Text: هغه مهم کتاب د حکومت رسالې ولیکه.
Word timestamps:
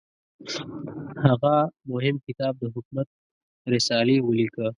هغه 1.27 1.55
مهم 1.91 2.15
کتاب 2.27 2.53
د 2.59 2.63
حکومت 2.75 3.07
رسالې 3.73 4.17
ولیکه. 4.21 4.67